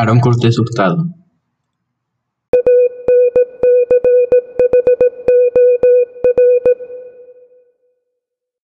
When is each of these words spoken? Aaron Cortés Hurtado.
Aaron 0.00 0.20
Cortés 0.20 0.56
Hurtado. 0.60 1.17